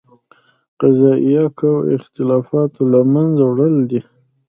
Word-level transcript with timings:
قضائیه 0.79 1.43
قوه 1.57 1.79
اختلافاتو 1.97 2.81
له 2.93 2.99
منځه 3.13 3.43
وړل 3.47 3.75
دي. 3.89 4.01